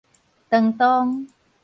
[0.49, 1.27] 當當